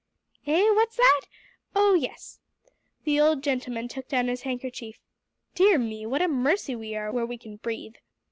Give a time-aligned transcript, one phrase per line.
[0.47, 1.21] "Eh what's that?
[1.75, 2.39] Oh, yes."
[3.03, 4.99] The old gentleman took down his handkerchief.
[5.53, 6.07] "Dear me!
[6.07, 7.97] what a mercy we are where we can breathe!"